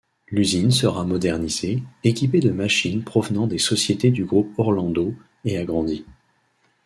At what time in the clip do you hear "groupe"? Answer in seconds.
4.25-4.51